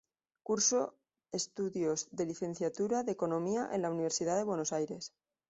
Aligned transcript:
Curso 0.41 0.95
estudios 1.31 2.07
de 2.11 2.25
licenciatura 2.25 3.03
de 3.03 3.11
economía 3.11 3.69
en 3.71 3.83
la 3.83 3.91
Universidad 3.91 4.35
de 4.35 4.43
Buenos 4.43 4.73
Aires. 4.73 5.13